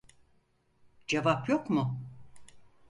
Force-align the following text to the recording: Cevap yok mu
Cevap 1.07 1.49
yok 1.49 1.69
mu 1.69 1.85